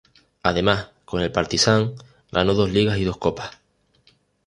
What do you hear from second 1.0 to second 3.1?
con el Partizán, ganó dos ligas y